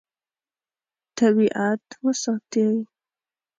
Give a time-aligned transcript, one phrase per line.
[1.17, 2.69] طبیعت وساتئ.